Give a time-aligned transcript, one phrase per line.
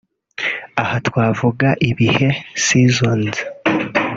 [0.81, 2.29] Aha twavuga ibihe
[2.65, 3.37] (seasons)